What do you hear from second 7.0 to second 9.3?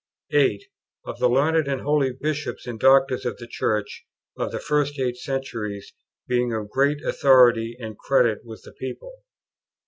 authority and credit with the people.